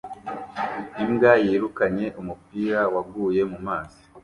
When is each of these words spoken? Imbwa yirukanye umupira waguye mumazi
Imbwa 1.03 1.31
yirukanye 1.45 2.05
umupira 2.19 2.79
waguye 2.93 3.41
mumazi 3.51 3.99